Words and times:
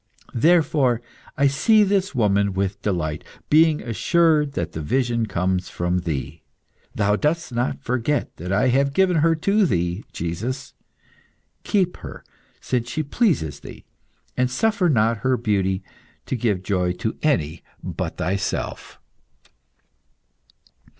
Therefore 0.33 0.99
I 1.37 1.45
see 1.45 1.83
this 1.83 2.15
woman 2.15 2.53
with 2.53 2.81
delight, 2.81 3.23
being 3.51 3.83
assured 3.83 4.53
that 4.53 4.71
the 4.71 4.81
vision 4.81 5.27
comes 5.27 5.69
from 5.69 5.99
Thee. 5.99 6.41
Thou 6.95 7.15
dost 7.15 7.53
not 7.53 7.83
forget 7.83 8.35
that 8.37 8.51
I 8.51 8.69
have 8.69 8.95
given 8.95 9.17
her 9.17 9.35
to 9.35 9.67
Thee, 9.67 10.03
Jesus. 10.11 10.73
Keep 11.63 11.97
her, 11.97 12.23
since 12.59 12.89
she 12.89 13.03
pleases 13.03 13.59
Thee, 13.59 13.85
and 14.35 14.49
suffer 14.49 14.89
not 14.89 15.17
her 15.19 15.37
beauty 15.37 15.83
to 16.25 16.35
give 16.35 16.63
joy 16.63 16.93
to 16.93 17.15
any 17.21 17.61
but 17.83 18.17
Thyself." 18.17 18.99